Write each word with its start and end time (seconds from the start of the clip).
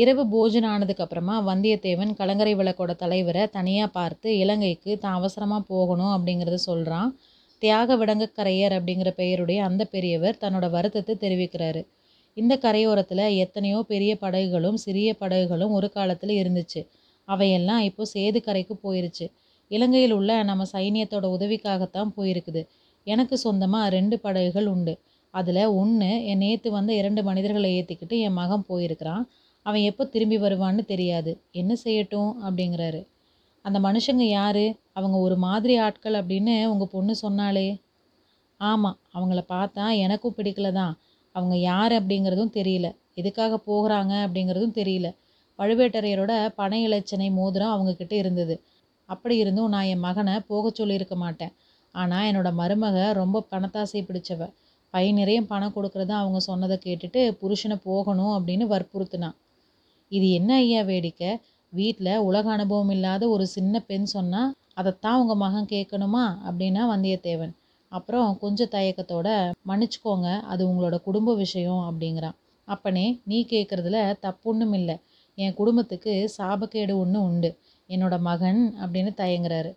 இரவு 0.00 0.22
போஜனம் 0.32 0.72
ஆனதுக்கப்புறமா 0.74 1.36
வந்தியத்தேவன் 1.48 2.10
கலங்கரை 2.18 2.52
விளக்கோட 2.58 2.92
தலைவரை 3.02 3.44
தனியாக 3.56 3.94
பார்த்து 3.96 4.28
இலங்கைக்கு 4.42 4.92
தான் 5.04 5.16
அவசரமாக 5.20 5.62
போகணும் 5.72 6.12
அப்படிங்கிறத 6.16 6.58
சொல்கிறான் 6.68 7.10
தியாக 7.62 7.96
விடங்கக்கரையர் 8.00 8.74
அப்படிங்கிற 8.78 9.10
பெயருடைய 9.20 9.58
அந்த 9.68 9.82
பெரியவர் 9.94 10.36
தன்னோட 10.42 10.66
வருத்தத்தை 10.70 11.14
தெரிவிக்கிறாரு. 11.24 11.80
இந்த 12.36 12.54
கரையோரத்தில் 12.64 13.24
எத்தனையோ 13.44 13.78
பெரிய 13.92 14.12
படகுகளும் 14.20 14.78
சிறிய 14.84 15.08
படகுகளும் 15.22 15.74
ஒரு 15.78 15.88
காலத்தில் 15.96 16.34
இருந்துச்சு. 16.42 16.80
அவையெல்லாம் 17.28 17.82
இப்போ 17.88 18.04
சேது 18.14 18.40
கரைக்கு 18.44 18.74
போயிருச்சு. 18.84 19.26
இலங்கையில் 19.70 20.14
உள்ள 20.18 20.32
நம்ம 20.50 20.66
சைனியத்தோட 20.74 21.26
உதவிக்காகத்தான் 21.36 22.12
போயிருக்குது. 22.18 22.62
எனக்கு 23.06 23.36
சொந்தமாக 23.46 23.90
ரெண்டு 23.96 24.16
படகுகள் 24.26 24.68
உண்டு. 24.74 24.94
அதில் 25.34 25.64
ஒன்று 25.80 26.12
என் 26.30 26.42
நேற்று 26.44 26.68
வந்த 26.70 26.90
இரண்டு 27.00 27.20
மனிதர்களை 27.28 27.70
ஏற்றிக்கிட்டு 27.78 28.16
என் 28.26 28.38
மகன் 28.40 28.64
போயிருக்கிறான். 28.70 29.24
அவன் 29.68 29.82
எப்போ 29.82 30.04
திரும்பி 30.04 30.36
வருவான்னு 30.38 30.82
தெரியாது. 30.84 31.32
என்ன 31.52 31.72
செய்யட்டும்? 31.84 32.30
அப்படிங்கிறாரு. 32.46 33.00
அந்த 33.64 33.78
மனுஷங்க 33.78 34.24
யார்? 34.30 34.64
அவங்க 34.92 35.16
ஒரு 35.18 35.36
மாதிரி 35.36 35.74
ஆட்கள் 35.78 36.16
அப்படின்னு 36.20 36.54
உங்கள் 36.66 36.92
பொண்ணு 36.92 37.14
சொன்னாலே 37.16 37.68
ஆமாம் 38.60 38.96
அவங்கள 39.14 39.40
பார்த்தா 39.48 39.84
எனக்கும் 39.96 40.36
பிடிக்கல 40.36 40.68
தான். 40.72 40.94
அவங்க 41.34 41.56
யார் 41.70 41.92
அப்படிங்கிறதும் 41.92 42.54
தெரியல. 42.54 42.86
எதுக்காக 43.14 43.58
போகிறாங்க 43.66 44.14
அப்படிங்கிறதும் 44.26 44.76
தெரியல. 44.80 45.08
பழுவேட்டரையரோட 45.58 46.32
பண 46.54 46.72
இலச்சனை 46.78 47.28
மோதிரம் 47.32 47.74
அவங்கக்கிட்ட 47.74 48.12
இருந்தது. 48.12 48.54
அப்படி 49.08 49.36
இருந்தும் 49.36 49.68
நான் 49.68 49.90
என் 49.92 50.04
மகனை 50.06 50.34
போக 50.50 50.70
சொல்லியிருக்க 50.70 51.14
மாட்டேன். 51.16 51.52
ஆனால் 51.94 52.26
என்னோட 52.30 52.48
மருமக 52.60 52.96
ரொம்ப 53.12 53.44
பணத்தாசை 53.50 54.00
பிடிச்சவ. 54.08 54.42
பை 54.94 55.04
நிறைய 55.12 55.38
பணம் 55.42 55.74
கொடுக்குறத 55.74 56.12
அவங்க 56.20 56.40
சொன்னதை 56.40 56.76
கேட்டுட்டு 56.84 57.22
புருஷனை 57.40 57.76
போகணும் 57.82 58.34
அப்படின்னு 58.36 58.66
வற்புறுத்தினான். 58.74 59.36
இது 60.12 60.30
என்ன 60.30 60.50
ஐயா 60.54 60.82
வேடிக்கை? 60.82 61.30
வீட்டில் 61.72 62.12
உலக 62.18 62.50
அனுபவம் 62.50 62.90
இல்லாத 62.90 63.28
ஒரு 63.28 63.46
சின்ன 63.46 63.80
பெண் 63.80 64.04
சொன்னால் 64.04 64.52
அதைத்தான் 64.74 65.20
உங்கள் 65.20 65.36
மகன் 65.36 65.66
கேட்கணுமா? 65.66 66.24
அப்படின்னா 66.48 66.82
வந்தியத்தேவன். 66.92 67.52
அப்புறம் 67.92 68.38
கொஞ்சம் 68.38 68.72
தயக்கத்தோட 68.72 69.28
மன்னிச்சுக்கோங்க 69.66 70.40
அது 70.42 70.62
உங்களோட 70.68 70.96
குடும்ப 71.02 71.34
விஷயம் 71.34 71.82
அப்படிங்கிறான். 71.88 72.36
அப்பனே 72.68 73.20
நீ 73.24 73.38
கேட்குறதுல 73.50 73.98
தப்புன்னும் 74.22 74.74
இல்லை. 74.74 74.96
என் 75.38 75.54
குடும்பத்துக்கு 75.54 76.14
சாபக்கேடு 76.38 76.94
ஒன்று 76.94 77.20
உண்டு. 77.22 77.50
என்னோட 77.88 78.20
மகன் 78.20 78.60
அப்படின்னு 78.80 79.12
தயங்குறாரு. 79.16 79.70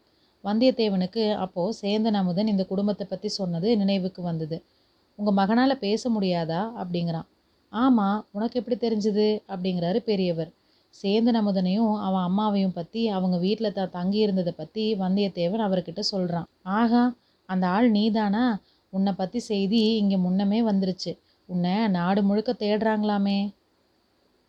வந்தியத்தேவனுக்கு 0.44 1.24
அப்போது 1.36 1.78
சேந்தன் 1.82 2.20
அமுதன் 2.22 2.48
இந்த 2.48 2.64
குடும்பத்தை 2.66 3.08
பற்றி 3.10 3.30
சொன்னது 3.30 3.78
நினைவுக்கு 3.78 4.22
வந்தது. 4.22 4.58
உங்கள் 5.20 5.34
மகனால் 5.34 5.80
பேச 5.80 6.10
முடியாதா? 6.10 6.62
அப்படிங்கிறான். 6.82 7.28
ஆமாம் 7.74 8.20
உனக்கு 8.32 8.60
எப்படி 8.60 8.78
தெரிஞ்சுது? 8.78 9.28
அப்படிங்கிறாரு 9.54 10.00
பெரியவர். 10.10 10.52
சேந்தன் 10.96 11.40
அமுதனையும் 11.42 11.94
அவன் 12.08 12.26
அம்மாவையும் 12.30 12.78
பற்றி 12.78 13.02
அவங்க 13.08 13.36
வீட்டில் 13.38 13.76
தான் 13.78 13.94
தங்கி 13.98 14.20
இருந்ததை 14.26 14.54
பற்றி 14.54 14.84
வந்தியத்தேவன் 15.04 15.66
அவர்கிட்ட 15.68 16.02
சொல்கிறான் 16.14 16.48
ஆகா 16.80 17.04
அந்த 17.50 17.66
ஆள் 17.68 17.90
நீதானா? 17.92 18.46
உன்னை 18.94 19.12
பற்றி 19.14 19.40
செய்தி 19.52 19.82
இங்கே 20.02 20.18
முன்னமே 20.18 20.60
வந்துருச்சு. 20.70 21.12
உன்னை 21.50 21.76
நாடு 21.98 22.22
முழுக்க 22.24 22.52
தேடுறாங்களாமே. 22.64 23.40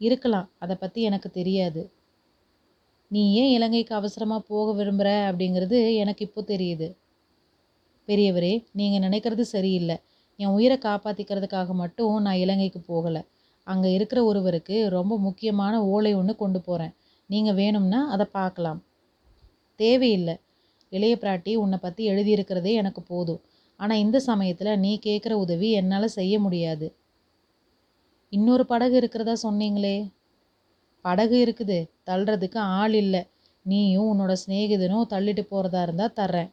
இருக்கலாம் 0.01 0.49
அதை 0.59 0.75
பற்றி 0.77 1.01
எனக்கு 1.03 1.29
தெரியாது. 1.31 1.83
நீ 3.11 3.23
ஏன் 3.41 3.53
இலங்கைக்கு 3.57 3.95
அவசரமாக 3.95 4.47
போக 4.49 4.69
விரும்புகிற 4.79 5.09
அப்படிங்கிறது 5.31 5.79
எனக்கு 6.03 6.23
இப்போ 6.29 6.41
தெரியுது. 6.53 6.89
பெரியவரே 8.09 8.53
நீங்கள் 8.79 9.05
நினைக்கிறது 9.07 9.45
சரியில்லை. 9.55 9.97
என் 10.37 10.55
உயிரை 10.57 10.77
காப்பாற்றிக்கிறதுக்காக 10.79 11.73
மட்டும் 11.73 12.15
நான் 12.21 12.41
இலங்கைக்கு 12.45 12.81
போகலை. 12.89 13.23
அங்கே 13.67 13.93
இருக்கிற 13.93 14.25
ஒருவருக்கு 14.25 14.89
ரொம்ப 14.89 15.19
முக்கியமான 15.19 15.75
ஓலை 15.85 16.15
ஒன்று 16.15 16.37
கொண்டு 16.37 16.61
போகிறேன் 16.61 16.95
நீங்கள் 17.31 17.55
வேணும்னா 17.55 18.01
அதை 18.09 18.27
பார்க்கலாம். 18.33 18.81
தேவையில்லை. 19.81 20.35
இளைய 20.93 21.15
பிராட்டி 21.21 21.53
உன்னை 21.55 21.79
பற்றி 21.79 22.03
எழுதியிருக்கிறதே 22.11 22.73
எனக்கு 22.73 23.03
போதும். 23.03 23.41
ஆனால் 23.77 23.99
இந்த 23.99 24.19
சமயத்தில் 24.21 24.79
நீ 24.79 24.91
கேட்குற 25.05 25.33
உதவி 25.33 25.69
என்னால் 25.71 26.15
செய்ய 26.19 26.35
முடியாது. 26.41 26.87
இன்னொரு 28.33 28.67
படகு 28.67 28.97
இருக்கிறதா 28.97 29.35
சொன்னீங்களே? 29.43 29.97
படகு 31.05 31.37
இருக்குது. 31.45 31.79
தள்ளுறதுக்கு 32.07 32.59
ஆள் 32.81 32.95
இல்லை. 32.95 33.23
நீயும் 33.63 34.11
உன்னோட 34.13 34.33
சிநேகிதனும் 34.33 35.09
தள்ளிட்டு 35.11 35.41
போகிறதா 35.41 35.83
இருந்தால் 35.83 36.17
தர்றேன். 36.21 36.51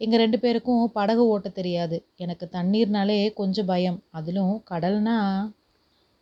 எங்கள் 0.00 0.20
ரெண்டு 0.22 0.38
பேருக்கும் 0.42 0.82
படகு 0.96 1.22
ஓட்ட 1.34 1.48
தெரியாது. 1.58 1.96
எனக்கு 2.24 2.46
தண்ணீர்னாலே 2.56 3.18
கொஞ்சம் 3.40 3.68
பயம். 3.70 3.98
அதிலும் 4.18 4.54
கடல்னா 4.70 5.16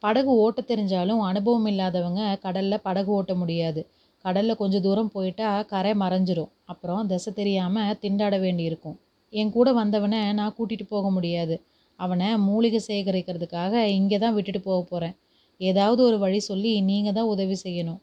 படகு 0.02 0.32
ஓட்ட 0.44 0.60
தெரிஞ்சாலும் 0.70 1.20
அனுபவம் 1.28 1.68
இல்லாதவங்க 1.72 2.22
கடலில் 2.44 2.84
படகு 2.86 3.10
ஓட்ட 3.18 3.32
முடியாது. 3.42 3.80
கடலில் 4.24 4.60
கொஞ்சம் 4.60 4.84
தூரம் 4.86 5.10
போயிட்டா 5.14 5.48
கரை 5.72 5.92
மறைஞ்சிரும். 6.02 6.50
அப்புறம் 6.72 7.08
திசை 7.10 7.30
தெரியாமல் 7.40 7.98
திண்டாட 8.02 8.34
வேண்டியிருக்கும். 8.44 8.96
என் 9.32 9.54
கூட 9.56 9.68
வந்தவனை 9.80 10.20
நான் 10.40 10.56
கூட்டிகிட்டு 10.58 10.86
போக 10.94 11.06
முடியாது. 11.10 11.56
அவனை 12.00 12.28
மூலிகை 12.48 12.80
சேகரிக்கிறதுக்காக 12.88 13.74
இங்கே 13.98 14.18
தான் 14.24 14.34
விட்டுட்டு 14.36 14.60
போக 14.68 14.80
போகிறேன் 14.90 15.14
ஏதாவது 15.60 16.00
ஒரு 16.08 16.16
வழி 16.24 16.40
சொல்லி 16.50 16.72
நீங்கள் 16.90 17.16
தான் 17.18 17.30
உதவி 17.34 17.56
செய்யணும். 17.64 18.00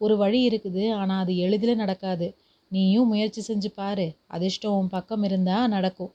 ஒரு 0.00 0.14
வழி 0.22 0.40
இருக்குது 0.48 0.84
ஆனால் 1.00 1.20
அது 1.24 1.32
எளிதில் 1.46 1.80
நடக்காது. 1.82 2.26
நீயும் 2.70 3.06
முயற்சி 3.06 3.40
செஞ்சு 3.48 3.70
பாரு. 3.74 4.06
அதிர்ஷ்டம் 4.26 4.76
உன் 4.78 4.88
பக்கம் 4.88 5.22
இருந்தால் 5.22 5.68
நடக்கும். 5.68 6.12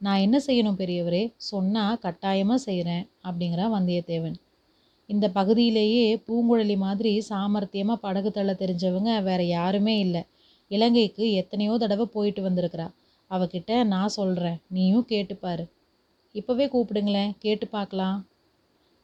நான் 0.00 0.18
என்ன 0.18 0.36
செய்யணும் 0.46 0.78
பெரியவரே? 0.78 1.32
சொன்னால் 1.36 1.98
கட்டாயமாக 1.98 2.58
செய்கிறேன் 2.58 3.04
அப்படிங்கிறான் 3.24 3.74
வந்தியத்தேவன். 3.74 4.36
இந்த 5.06 5.26
பகுதியிலேயே 5.28 6.06
பூங்குழலி 6.26 6.76
மாதிரி 6.76 7.12
சாமர்த்தியமாக 7.28 7.94
படகு 7.94 8.30
தள்ள 8.30 8.52
தெரிஞ்சவங்க 8.52 9.22
வேற 9.22 9.42
யாருமே 9.44 9.98
இல்லை. 9.98 10.22
இலங்கைக்கு 10.70 11.24
எத்தனையோ 11.32 11.78
தடவை 11.78 12.06
போயிட்டு 12.06 12.42
வந்திருக்கிறா. 12.42 12.86
அவகிட்ட 13.30 13.84
நான் 13.84 14.16
சொல்கிறேன் 14.18 14.58
நீயும் 14.68 15.06
கேட்டுப்பாரு 15.08 15.64
இப்போவே 16.34 16.66
கூப்பிடுங்களேன் 16.74 17.32
கேட்டு 17.38 17.66
பார்க்கலாம். 17.68 18.18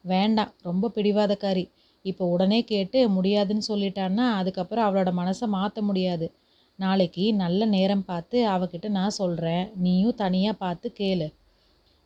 வேண்டாம் 0.05 0.53
ரொம்ப 0.61 0.91
பிடிவாதக்காரி. 0.95 1.65
இப்போ 2.11 2.23
உடனே 2.33 2.59
கேட்டு 2.71 2.99
முடியாதுன்னு 3.15 3.63
சொல்லிட்டான்னா 3.71 4.25
அதுக்கப்புறம் 4.39 4.85
அவளோட 4.87 5.11
மனசை 5.21 5.47
மாற்ற 5.57 5.81
முடியாது. 5.81 6.27
நாளைக்கு 6.79 7.23
நல்ல 7.41 7.61
நேரம் 7.75 8.05
பார்த்து 8.05 8.37
அவகிட்ட 8.47 8.87
நான் 8.97 9.17
சொல்கிறேன் 9.21 9.65
நீயும் 9.85 10.19
தனியாக 10.21 10.61
பார்த்து 10.63 10.87
கேளு. 10.99 11.27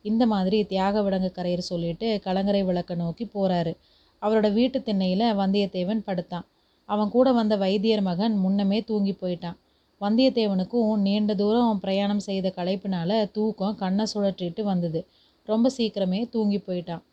இந்த 0.05 0.23
மாதிரி 0.25 0.57
தியாக 0.71 1.01
விலங்கு 1.01 1.29
கரையர் 1.35 1.69
சொல்லிட்டு 1.71 2.07
கலங்கரை 2.25 2.61
விளக்க 2.63 2.95
நோக்கி 2.95 3.25
போகிறாரு 3.25 3.73
அவரோட 4.21 4.47
வீட்டு 4.53 4.77
திண்ணையில் 4.81 5.25
வந்தியத்தேவன் 5.41 6.01
படுத்தான். 6.07 6.45
அவன் 6.89 7.13
கூட 7.15 7.27
வந்த 7.31 7.53
வைத்தியர் 7.57 8.03
மகன் 8.09 8.35
முன்னமே 8.43 8.79
தூங்கி 8.83 9.13
போயிட்டான். 9.21 9.57
வந்தியத்தேவனுக்கும் 10.01 11.01
நீண்ட 11.05 11.33
தூரம் 11.35 11.81
பிரயாணம் 11.83 12.23
செய்த 12.27 12.47
களைப்பினால 12.57 13.11
தூக்கம் 13.31 13.75
கண்ணை 13.75 14.05
சுழற்றிட்டு 14.13 14.61
வந்தது. 14.71 14.99
ரொம்ப 15.47 15.67
சீக்கிரமே 15.77 16.19
தூங்கி 16.29 16.59
போயிட்டான். 16.67 17.03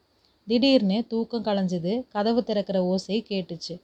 திடீர்னு 0.50 0.96
தூக்கம் 1.08 1.44
கலைஞ்சது. 1.44 1.92
கதவு 2.08 2.40
திறக்கிற 2.44 2.78
ஓசை 2.84 3.16
கேட்டுச்சு. 3.28 3.74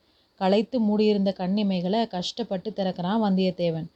களைத்து 0.41 0.77
மூடியிருந்த 0.81 1.35
கண்ணிமைகளை 1.39 2.01
கஷ்டப்பட்டு 2.07 2.73
திறக்கிறான் 2.77 3.21
வந்தியத்தேவன். 3.23 3.87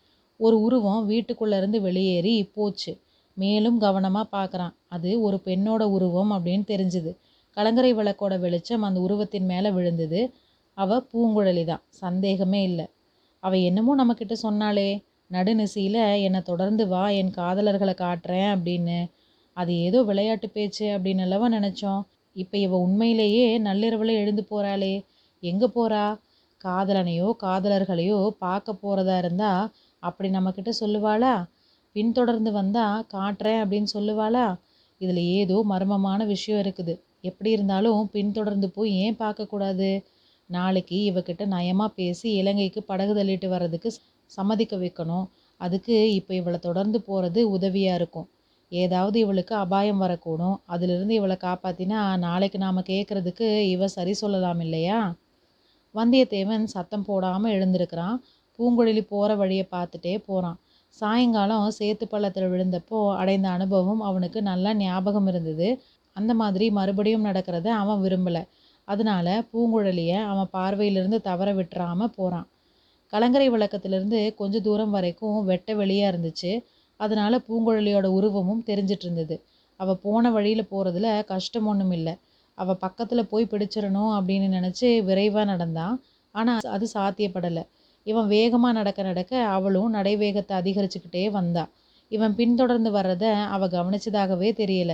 ஒரு 0.41 0.61
உருவம் 0.61 1.09
வீட்டுக்குள்ளேருந்து 1.11 1.79
வெளியேறி 1.81 2.35
போச்சு. 2.55 2.93
மேலும் 3.37 3.79
கவனமாக 3.79 4.27
பார்க்குறான். 4.37 4.75
அது 4.89 5.21
ஒரு 5.21 5.41
பெண்ணோட 5.45 5.83
உருவம் 5.83 6.33
அப்படின்னு 6.33 6.65
தெரிஞ்சுது. 6.67 7.13
கலங்கரை 7.57 7.91
விளக்கோட 7.95 8.39
வெளிச்சம் 8.39 8.83
அந்த 8.83 9.01
உருவத்தின் 9.01 9.45
மேலே 9.45 9.71
விழுந்தது. 9.71 10.21
அவ 10.75 11.01
பூங்குழலி 11.13 11.65
தான் 11.65 11.83
சந்தேகமே 11.89 12.63
இல்லை. 12.63 12.87
அவ 13.43 13.57
என்னமோ 13.57 13.93
நம்மக்கிட்ட 13.97 14.33
சொன்னாலே 14.33 14.89
நடுநிசையில் 15.33 16.01
என்னை 16.23 16.43
தொடர்ந்து 16.43 16.89
வா 16.89 17.09
என் 17.09 17.35
காதலர்களை 17.37 17.97
காட்டுறேன் 18.05 18.49
அப்படின்னு. 18.55 18.99
அது 19.57 19.73
ஏதோ 19.81 20.03
விளையாட்டு 20.03 20.49
பேச்சு 20.51 20.87
அப்படின்னு 20.87 21.21
அல்லவா 21.21 21.49
நினச்சோம். 21.49 22.03
இப்போ 22.37 22.57
இவ 22.59 22.75
உண்மையிலேயே 22.87 23.47
நள்ளிரவில் 23.59 24.21
எழுந்து 24.23 24.43
போகிறாளே 24.51 24.95
எங்கே 25.43 25.69
போகிறா 25.77 26.05
காதலனையோ 26.61 27.29
காதலர்களையோ 27.43 28.19
பார்க்க 28.45 28.73
போகிறதா 28.75 29.15
இருந்தால் 29.19 29.71
அப்படி 30.03 30.29
நம்மக்கிட்ட 30.31 30.71
சொல்லுவாளா? 30.81 31.35
பின்தொடர்ந்து 31.97 32.51
வந்தால் 32.53 33.05
காட்டுறேன் 33.15 33.61
அப்படின்னு 33.63 33.91
சொல்லுவாளா? 33.97 34.47
இதில் 35.01 35.23
ஏதோ 35.39 35.57
மர்மமான 35.73 36.21
விஷயம் 36.27 36.61
இருக்குது. 36.65 36.95
எப்படி 37.23 37.51
இருந்தாலும் 37.51 38.01
பின்தொடர்ந்து 38.15 38.69
போய் 38.71 38.93
ஏன் 39.05 39.19
பார்க்கக்கூடாது 39.23 39.89
நாளைக்கு 40.51 40.97
இவகிட்ட 41.11 41.43
நயமாக 41.47 41.97
பேசி 41.99 42.29
இலங்கைக்கு 42.41 42.81
படகு 42.83 43.13
தள்ளிட்டு 43.19 43.49
வர்றதுக்கு 43.49 43.91
சம்மதிக்க 44.31 44.75
வைக்கணும். 44.77 45.27
அதுக்கு 45.61 45.97
இப்போ 46.19 46.33
இவளை 46.41 46.59
தொடர்ந்து 46.69 46.99
போகிறது 47.09 47.41
உதவியாக 47.57 47.99
இருக்கும். 48.01 48.29
ஏதாவது 48.73 49.17
இவளுக்கு 49.19 49.55
அபாயம் 49.55 50.03
வரக்கூடும். 50.03 50.57
அதிலிருந்து 50.67 51.15
இவளை 51.15 51.37
காப்பாற்றினா 51.41 52.01
நாளைக்கு 52.19 52.59
நாம் 52.59 52.89
கேட்குறதுக்கு 52.91 53.47
இவ 53.67 53.89
சரி 53.89 54.13
சொல்லலாம் 54.13 54.61
இல்லையா? 54.61 54.99
வந்தியத்தேவன் 55.95 56.65
சத்தம் 56.67 57.05
போடாமல் 57.05 57.55
எழுந்திருக்கிறான். 57.57 58.17
பூங்குழலி 58.59 59.03
போகிற 59.05 59.35
வழியை 59.37 59.65
பார்த்துட்டே 59.71 60.15
போகிறான் 60.27 60.59
சாயங்காலம் 60.97 61.67
சேத்து 61.79 62.05
பள்ளத்தில் 62.05 62.51
விழுந்தப்போ 62.53 63.01
அடைந்த 63.17 63.49
அனுபவம் 63.49 64.01
அவனுக்கு 64.01 64.41
நல்லா 64.43 64.71
ஞாபகம் 64.79 65.27
இருந்தது. 65.27 65.69
அந்த 66.17 66.33
மாதிரி 66.35 66.67
மறுபடியும் 66.71 67.27
நடக்கிறத 67.27 67.69
அவன் 67.83 68.01
விரும்பலை. 68.01 68.43
அதனால 68.89 69.27
பூங்குழலியை 69.53 70.19
அவன் 70.31 70.51
பார்வையிலிருந்து 70.53 71.19
தவற 71.21 71.49
விட்டுறாமல் 71.55 72.15
போகிறான் 72.17 72.47
கலங்கரை 73.13 73.47
விளக்கத்திலிருந்து 73.51 74.35
கொஞ்ச 74.35 74.57
தூரம் 74.61 74.91
வரைக்கும் 74.91 75.39
வெட்ட 75.45 75.75
வெளியாக 75.75 76.11
இருந்துச்சு. 76.13 76.53
அதனால் 77.01 77.45
பூங்குழலியோட 77.47 78.07
உருவமும் 78.19 78.63
தெரிஞ்சிட்டு 78.67 79.07
இருந்தது 79.09 79.37
அவள் 79.81 80.01
போன 80.03 80.31
வழியில் 80.31 80.71
போகிறதுல 80.71 81.09
கஷ்டம் 81.25 81.67
ஒன்றும் 81.67 81.93
இல்லை. 81.99 82.15
அவள் 82.59 82.81
பக்கத்தில் 82.83 83.31
போய் 83.31 83.51
பிடிச்சிடணும் 83.53 84.13
அப்படின்னு 84.17 84.49
நினச்சி 84.57 84.89
விரைவாக 85.01 85.45
நடந்தான் 85.45 85.95
ஆனால் 86.35 86.73
அது 86.77 86.87
சாத்தியப்படலை. 86.95 87.63
இவன் 88.07 88.29
வேகமாக 88.29 88.73
நடக்க 88.73 89.01
நடக்க 89.03 89.33
அவளும் 89.57 89.95
நடைவேகத்தை 89.95 90.55
அதிகரிச்சுக்கிட்டே 90.61 91.25
வந்தா. 91.31 91.65
இவன் 92.13 92.35
பின்தொடர்ந்து 92.35 92.91
வர்றதை 92.91 93.31
அவள் 93.55 93.75
கவனிச்சதாகவே 93.75 94.51
தெரியல. 94.61 94.93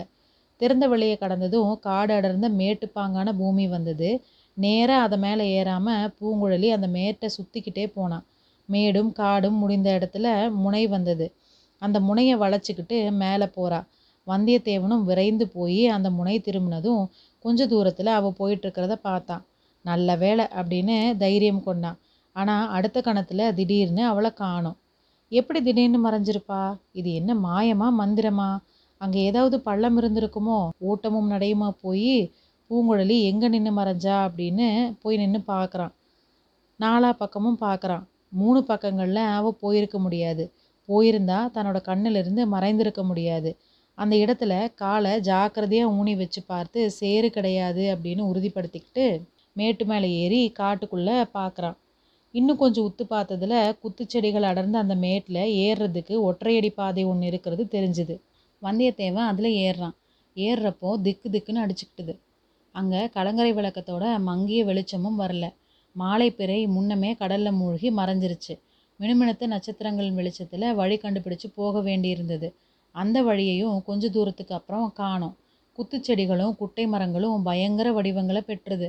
திறந்த 0.61 0.85
வழியை 0.88 1.17
கடந்ததும் 1.19 1.73
காடு 1.79 2.12
அடர்ந்த 2.14 2.49
மேட்டுப்பாங்கான 2.61 3.32
பூமி 3.38 3.64
வந்தது. 3.69 4.11
நேராக 4.56 5.06
அதை 5.06 5.17
மேலே 5.19 5.44
ஏறாமல் 5.56 6.12
பூங்குழலி 6.19 6.69
அந்த 6.76 6.88
மேட்டை 6.88 7.29
சுற்றிக்கிட்டே 7.37 7.87
போனான் 7.97 8.25
மேடும் 8.69 9.11
காடும் 9.12 9.58
முடிந்த 9.62 9.88
இடத்துல 9.99 10.26
முனை 10.62 10.82
வந்தது. 10.87 11.26
அந்த 11.82 12.00
முனையை 12.00 12.37
வளைச்சிக்கிட்டு 12.38 12.99
மேலே 13.12 13.46
போகிறா 13.56 13.81
வந்தியத்தேவனும் 14.26 15.05
விரைந்து 15.05 15.44
போய் 15.49 15.82
அந்த 15.87 16.08
முனை 16.11 16.37
திரும்பினதும் 16.38 17.02
கொஞ்ச 17.44 17.67
தூரத்தில் 17.67 18.11
அவள் 18.19 18.38
போயிட்டுருக்கிறத 18.38 18.94
பார்த்தான் 19.02 19.44
நல்ல 19.84 20.17
வேலை 20.17 20.44
அப்படின்னு 20.44 20.96
தைரியம் 21.17 21.62
கொண்டான் 21.62 21.99
ஆனால் 22.37 22.69
அடுத்த 22.69 22.99
கணத்தில் 23.00 23.55
திடீர்னு 23.55 24.02
அவளை 24.06 24.31
காணோம். 24.32 24.78
எப்படி 25.32 25.61
திடீர்னு 25.62 25.99
மறைஞ்சிருப்பா? 26.06 26.62
இது 26.93 27.11
என்ன 27.14 27.34
மாயமா 27.34 27.88
மந்திரமா? 28.00 28.49
அங்கே 29.00 29.20
ஏதாவது 29.25 29.56
பள்ளம் 29.61 29.96
இருந்திருக்குமோ? 30.00 30.58
ஓட்டமும் 30.79 31.31
நடையுமா 31.31 31.69
போய் 31.81 32.32
பூங்குழலி 32.70 33.17
எங்கே 33.22 33.49
நின்று 33.49 33.72
மறைஞ்சா 33.72 34.17
அப்படின்னு 34.26 34.67
போய் 35.02 35.17
நின்று 35.17 35.40
பார்க்குறான் 35.46 35.93
நாலா 36.81 37.11
பக்கமும் 37.12 37.58
பார்க்குறான் 37.61 38.05
மூணு 38.29 38.61
பக்கங்களில் 38.64 39.22
அவள் 39.37 39.61
போயிருக்க 39.61 39.99
முடியாது. 39.99 40.44
போயிருந்தா 40.88 41.38
தன்னோட 41.56 41.78
கண்ணிலிருந்து 41.82 42.42
மறைந்திருக்க 42.46 43.02
முடியாது. 43.04 43.50
அந்த 43.98 44.14
இடத்துல 44.16 44.52
காலை 44.74 45.20
ஜாக்கிரதையாக 45.20 45.94
ஊனி 45.98 46.14
வச்சு 46.16 46.40
பார்த்து 46.42 46.80
சேறு 46.90 47.30
கிடையாது 47.30 47.84
அப்படின்னு 47.94 48.22
உறுதிப்படுத்திக்கிட்டு 48.30 49.06
மேட்டு 49.52 49.84
மேலே 49.84 50.08
ஏறி 50.22 50.40
காட்டுக்குள்ளே 50.58 51.18
பார்க்குறான் 51.34 51.76
இன்னும் 52.34 52.56
கொஞ்சம் 52.56 52.86
உத்து 52.88 53.04
பார்த்ததுல 53.10 53.54
குத்துச்செடிகள் 53.82 54.42
அடர்ந்த 54.42 54.76
அந்த 54.78 54.94
மேட்டில் 54.94 55.42
ஏறுறதுக்கு 55.66 56.14
ஒற்றையடி 56.28 56.70
பாதை 56.74 57.04
ஒன்று 57.04 57.26
இருக்கிறது 57.26 57.64
தெரிஞ்சுது. 57.64 58.14
வந்தியத்தேவன் 58.62 59.28
அதில் 59.30 59.50
ஏறுறான். 59.66 59.94
ஏறுறப்போ 60.36 60.88
திக்கு 61.00 61.28
திக்குன்னு 61.30 61.62
அடிச்சுக்கிட்டுது. 61.64 62.14
அங்கே 62.74 63.08
கலங்கரை 63.08 63.52
விளக்கத்தோட 63.54 64.04
மங்கிய 64.18 64.64
வெளிச்சமும் 64.64 65.20
வரல. 65.20 65.46
மாலை 65.96 66.28
பிறை 66.30 66.66
முன்னமே 66.66 67.14
கடலில் 67.14 67.52
மூழ்கி 67.52 67.90
மறைஞ்சிருச்சு. 67.90 68.54
மினுமினுத்த 69.00 69.46
நட்சத்திரங்கள் 69.46 70.10
வெளிச்சத்தில் 70.12 70.75
வழி 70.75 70.96
கண்டுபிடிச்சு 70.96 71.48
போக 71.54 71.81
வேண்டியிருந்தது. 71.81 72.48
அந்த 72.90 73.22
வழியையும் 73.22 73.82
கொஞ்ச 73.82 74.08
தூரத்துக்கு 74.08 74.54
அப்புறம் 74.54 74.93
காணோம். 74.93 75.37
குத்துச்செடிகளும் 75.78 76.56
குட்டை 76.56 76.87
மரங்களும் 76.87 77.43
பயங்கர 77.43 77.93
வடிவங்களை 77.93 78.43
பெற்றுது. 78.46 78.88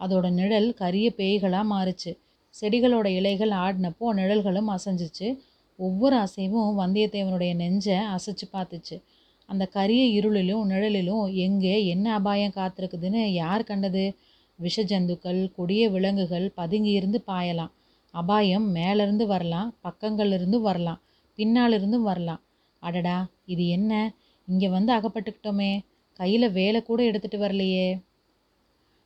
அதோட 0.00 0.30
நிழல் 0.30 0.74
கரிய 0.74 1.12
பேய்களாக 1.16 1.66
மாறுச்சு. 1.70 2.12
செடிகளோட 2.54 3.06
இலைகள் 3.06 3.50
ஆடினப்போ 3.50 4.06
நிழல்களும் 4.12 4.68
அசைஞ்சிச்சு. 4.68 5.28
ஒவ்வொரு 5.76 6.16
அசைவும் 6.16 6.70
வந்தியத்தேவனுடைய 6.78 7.54
நெஞ்சை 7.54 7.96
அசைச்சு 8.16 8.46
பார்த்துச்சு. 8.52 9.02
அந்த 9.46 9.66
கரிய 9.66 10.20
இருளிலும் 10.20 10.64
நிழலிலும் 10.64 11.34
எங்கே 11.34 11.86
என்ன 11.86 12.12
அபாயம் 12.12 12.56
காத்திருக்குதுன்னு 12.56 13.24
யார் 13.32 13.64
கண்டது? 13.64 14.16
விஷ 14.58 14.82
ஜந்துக்கள் 14.82 15.40
கொடிய 15.56 15.90
விலங்குகள் 15.90 16.52
பதுங்கி 16.54 16.90
இருந்து 16.90 17.22
பாயலாம். 17.26 17.72
அபாயம் 18.10 18.74
மேலேருந்து 18.74 19.26
வரலாம் 19.26 19.74
பக்கங்கள்லேருந்து 19.82 20.60
வரலாம் 20.60 21.02
பின்னாலிருந்தும் 21.38 22.06
வரலாம். 22.10 22.40
அடடா 22.78 23.30
இது 23.44 23.68
என்ன? 23.68 24.14
இங்கே 24.46 24.68
வந்து 24.68 24.92
அகப்பட்டுக்கிட்டோமே. 24.92 25.84
கையில் 26.12 26.50
வேலை 26.50 26.82
கூட 26.82 27.02
எடுத்துகிட்டு 27.02 27.38
வரலையே. 27.38 28.02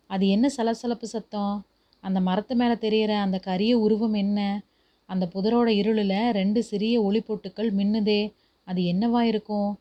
அது 0.06 0.28
என்ன 0.28 0.48
சலசலப்பு 0.48 1.06
சத்தம்? 1.06 1.66
அந்த 2.00 2.20
மரத்து 2.20 2.54
மேலே 2.56 2.76
தெரிகிற 2.76 3.20
அந்த 3.20 3.38
கரிய 3.38 3.78
உருவம் 3.78 4.14
என்ன? 4.14 4.62
அந்த 5.06 5.28
புதரோட 5.34 5.68
இருளில் 5.68 6.30
ரெண்டு 6.30 6.62
சிறிய 6.62 7.02
ஒளிப்பொட்டுக்கள் 7.02 7.70
மின்னுதே. 7.72 8.32
அது 8.64 8.82
என்னவா 8.82 9.20
இருக்கும்? 9.20 9.80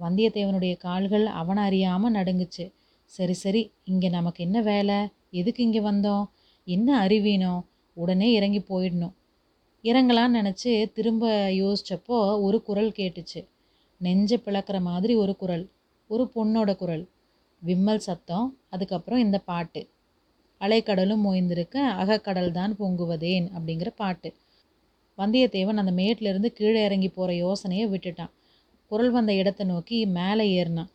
வந்தியத்தேவனுடைய 0.00 0.76
கால்கள் 0.76 1.26
அவனை 1.26 1.62
அறியாமல் 1.64 2.14
நடுங்குச்சு. 2.14 2.72
சரி 3.04 3.32
சரி 3.32 3.72
இங்கே 3.84 4.08
நமக்கு 4.08 4.44
என்ன 4.44 4.60
வேலை? 4.60 5.08
எதுக்கு 5.30 5.62
இங்கே 5.62 5.80
வந்தோம்? 5.80 6.24
என்ன 6.64 7.06
அறிவீனோம் 7.06 7.62
உடனே 7.96 8.32
இறங்கி 8.32 8.60
போயிடணும். 8.70 9.14
இறங்கலான்னு 9.84 10.38
நினச்சி 10.40 10.72
திரும்ப 10.96 11.26
யோசித்தப்போ 11.62 12.16
ஒரு 12.46 12.62
குரல் 12.62 12.92
கேட்டுச்சு. 12.98 13.40
நெஞ்சை 14.00 14.38
பிளக்கிற 14.46 14.80
மாதிரி 14.80 15.14
ஒரு 15.14 15.34
குரல் 15.36 15.64
ஒரு 16.10 16.24
பொண்ணோட 16.34 16.70
குரல். 16.76 17.04
விம்மல் 17.62 17.98
சத்தம் 17.98 18.48
அதுக்கப்புறம் 18.70 19.18
இந்த 19.18 19.38
பாட்டு. 19.38 19.82
அலைக்கடலும் 20.60 21.24
மோய்ந்திருக்க 21.26 21.76
அகக்கடல் 22.02 22.50
தான் 22.50 22.72
பொங்குவதேன் 22.78 23.46
அப்படிங்கிற 23.56 23.90
பாட்டு. 23.94 24.30
வந்தியத்தேவன் 25.18 25.80
அந்த 25.82 25.92
மேட்டிலிருந்து 25.92 26.48
கீழே 26.52 26.80
இறங்கி 26.84 27.08
போகிற 27.08 27.30
யோசனையை 27.34 27.86
விட்டுட்டான். 27.88 28.32
குரல் 28.90 29.10
வந்த 29.10 29.32
இடத்தை 29.34 29.64
நோக்கி 29.66 29.98
மேலே 30.18 30.44
ஏறினான். 30.58 30.90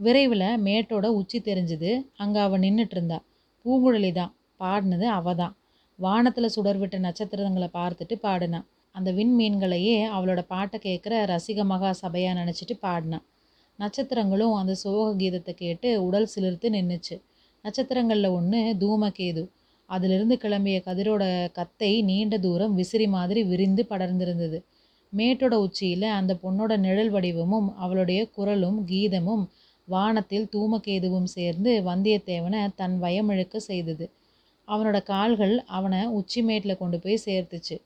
விரைவில் 0.00 0.48
மேட்டோட 0.66 1.06
உச்சி 1.20 1.38
தெரிஞ்சுது. 1.40 1.90
அங்கே 2.16 2.40
அவள் 2.40 2.62
நின்றுட்டு 2.66 2.96
இருந்தா. 2.96 3.18
பூங்குழலி 3.64 4.12
தான் 4.12 4.32
பாடினது 4.60 5.06
அவ 5.18 5.34
தான் 5.34 5.54
வானத்தில் 6.00 6.54
சுடர்விட்ட 6.54 6.98
நட்சத்திரங்களை 6.98 7.68
பார்த்துட்டு 7.72 8.14
பாடினான் 8.20 8.66
அந்த 8.94 9.10
விண்மீன்களையே 9.12 9.96
அவளோட 10.16 10.40
பாட்டை 10.46 10.78
கேட்குற 10.82 11.14
ரசிக 11.32 11.64
மகா 11.64 11.90
சபையாக 12.02 12.38
நினச்சிட்டு 12.40 12.74
பாடினான் 12.80 13.24
நட்சத்திரங்களும் 13.78 14.54
அந்த 14.60 14.72
சோக 14.74 15.04
கீதத்தை 15.14 15.52
கேட்டு 15.54 15.88
உடல் 16.02 16.30
சிலிர்த்து 16.34 16.68
நின்றுச்சு 16.70 17.16
நட்சத்திரங்களில் 17.64 18.34
ஒன்று 18.38 18.60
தூமகேது. 18.80 19.42
அதிலிருந்து 19.90 20.34
கிளம்பிய 20.42 20.78
கதிரோட 20.84 21.24
கத்தை 21.52 21.92
நீண்ட 22.02 22.34
தூரம் 22.38 22.74
விசிறி 22.74 23.06
மாதிரி 23.06 23.40
விரிந்து 23.42 23.82
படர்ந்திருந்தது. 23.90 24.58
மேட்டோட 25.12 25.54
உச்சியில் 25.66 26.06
அந்த 26.18 26.32
பொண்ணோட 26.42 26.72
நிழல் 26.76 27.10
வடிவமும் 27.10 27.68
அவளுடைய 27.76 28.20
குரலும் 28.36 28.78
கீதமும் 28.86 29.44
வானத்தில் 29.88 30.46
தூமகேதுவும் 30.52 31.28
சேர்ந்து 31.36 31.70
வந்தியத்தேவனை 31.82 32.60
தன் 32.74 32.96
வயமிழுக்க 33.02 33.56
செய்தது. 33.68 34.04
அவனோட 34.72 34.98
கால்கள் 35.02 35.54
அவனை 35.76 36.00
உச்சிமேட்டில் 36.08 36.78
கொண்டு 36.78 36.98
போய் 36.98 37.24
சேர்த்துச்சு. 37.24 37.76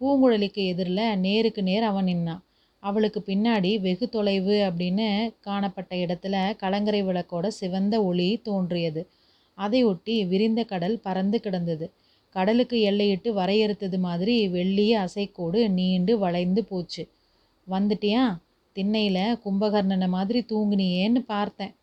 பூங்குழலிக்கு 0.00 0.62
எதிரில் 0.66 1.18
நேருக்கு 1.18 1.62
நேர் 1.62 1.82
அவன் 1.82 2.06
நின்னான். 2.06 2.42
அவளுக்கு 2.82 3.20
பின்னாடி 3.26 3.70
வெகு 3.80 4.08
தொலைவு 4.08 4.56
அப்படின்னு 4.68 5.06
காணப்பட்ட 5.40 5.96
இடத்துல 5.96 6.56
கலங்கரை 6.56 7.04
விளக்கோட 7.04 7.46
சிவந்த 7.46 8.04
ஒளி 8.04 8.28
தோன்றியது. 8.36 9.02
அதையொட்டி 9.58 10.16
விரிந்த 10.28 10.64
கடல் 10.64 10.98
பறந்து 10.98 11.40
கிடந்தது. 11.40 11.90
கடலுக்கு 12.34 12.76
எல்லையிட்டு 12.90 13.30
வரையறுத்தது 13.32 13.98
மாதிரி 13.98 14.48
வெள்ளிய 14.48 14.94
அசைக்கோடு 14.96 15.60
நீண்டு 15.68 16.18
வளைந்து 16.18 16.64
போச்சு. 16.64 17.08
வந்துட்டியா? 17.70 18.24
திண்ணையில் 18.72 19.38
கும்பகர்ணனை 19.44 20.08
மாதிரி 20.08 20.40
தூங்குனியேன்னு 20.48 21.20
பார்த்தேன் 21.26 21.74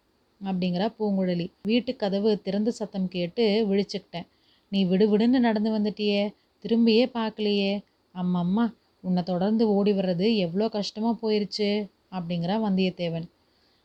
அப்படிங்கிறா 0.41 0.87
பூங்குழலி 0.99 1.47
வீட்டு 1.61 1.95
கதவு 1.95 2.41
திறந்த 2.41 2.71
சத்தம் 2.71 3.07
கேட்டு 3.07 3.43
விழிச்சுக்கிட்டேன். 3.69 4.27
நீ 4.73 4.79
விடுவிடுன்னு 4.85 5.39
நடந்து 5.47 5.69
வந்துட்டியே. 5.77 6.21
திரும்பியே 6.63 7.05
பார்க்கலையே. 7.17 7.73
அம்மம்மா 8.15 8.65
உன்னை 9.03 9.21
தொடர்ந்து 9.23 9.63
ஓடி 9.75 9.91
வர்றது 9.91 10.27
எவ்வளோ 10.45 10.65
கஷ்டமாக 10.69 11.15
போயிருச்சு 11.21 11.69
அப்படிங்கிறா 12.15 12.55
வந்தியத்தேவன். 12.65 13.25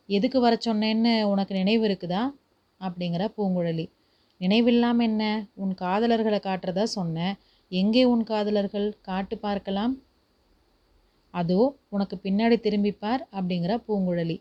எதுக்கு 0.09 0.39
வர 0.41 0.55
சொன்னேன்னு 0.67 1.13
உனக்கு 1.33 1.53
நினைவு 1.55 1.83
இருக்குதா? 1.89 2.23
அப்படிங்கிற 2.81 3.23
பூங்குழலி. 3.37 3.87
நினைவில்லாமல் 4.41 5.07
என்ன? 5.11 5.25
உன் 5.63 5.73
காதலர்களை 5.81 6.39
காட்டுறதா 6.49 6.85
சொன்னேன் 6.99 7.35
எங்கே 7.73 8.03
உன் 8.05 8.25
காதலர்கள்? 8.25 8.87
காட்டு 9.09 9.37
பார்க்கலாம். 9.39 9.95
அதோ 11.35 11.61
உனக்கு 11.95 12.17
பின்னாடி 12.23 12.57
திரும்பிப்பார் 12.67 13.23
அப்படிங்கிற 13.39 13.73
பூங்குழலி. 13.89 14.37